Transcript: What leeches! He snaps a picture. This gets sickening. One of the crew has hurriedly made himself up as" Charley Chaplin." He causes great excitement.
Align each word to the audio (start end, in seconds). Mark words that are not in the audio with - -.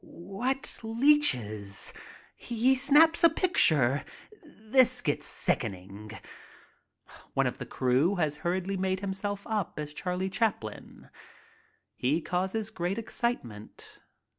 What 0.03 0.79
leeches! 0.81 1.93
He 2.35 2.73
snaps 2.73 3.23
a 3.23 3.29
picture. 3.29 4.03
This 4.43 4.99
gets 4.99 5.27
sickening. 5.27 6.09
One 7.35 7.45
of 7.45 7.59
the 7.59 7.67
crew 7.67 8.15
has 8.15 8.37
hurriedly 8.37 8.77
made 8.77 9.01
himself 9.01 9.45
up 9.45 9.77
as" 9.79 9.93
Charley 9.93 10.31
Chaplin." 10.31 11.11
He 11.95 12.19
causes 12.19 12.71
great 12.71 12.97
excitement. 12.97 13.99